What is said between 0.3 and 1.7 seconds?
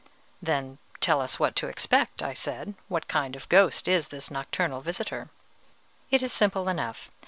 "Then tell us what to